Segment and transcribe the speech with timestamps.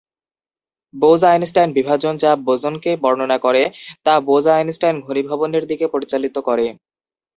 [0.93, 3.63] Bose-Einstein বিভাজন, যা বোসনকে বর্ণনা করে,
[4.05, 6.65] তা বোস-আইনস্টাইন ঘনীভবনের দিকে পরিচালিত করে।